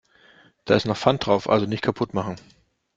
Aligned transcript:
Da 0.65 0.75
ist 0.75 0.87
noch 0.87 0.97
Pfand 0.97 1.27
drauf, 1.27 1.47
also 1.47 1.67
nicht 1.67 1.83
kaputt 1.83 2.15
machen. 2.15 2.35